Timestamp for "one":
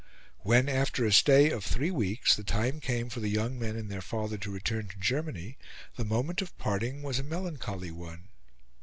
7.91-8.29